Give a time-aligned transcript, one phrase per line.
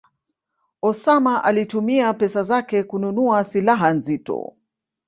[0.81, 4.53] Osama alitumia pesa zake kununua silaha nzito